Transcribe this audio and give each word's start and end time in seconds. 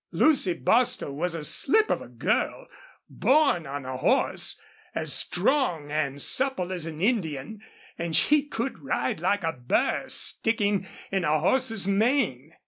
Lucy 0.11 0.55
Bostil 0.55 1.13
was 1.13 1.35
a 1.35 1.43
slip 1.45 1.91
of 1.91 2.01
a 2.01 2.07
girl, 2.07 2.67
born 3.07 3.67
on 3.67 3.85
a 3.85 3.97
horse, 3.97 4.59
as 4.95 5.13
strong 5.13 5.91
and 5.91 6.19
supple 6.19 6.73
as 6.73 6.87
an 6.87 7.03
Indian, 7.03 7.61
and 7.99 8.15
she 8.15 8.41
could 8.41 8.79
ride 8.79 9.19
like 9.19 9.43
a 9.43 9.53
burr 9.53 10.05
sticking 10.07 10.87
in 11.11 11.23
a 11.23 11.39
horse's 11.39 11.87
mane. 11.87 12.51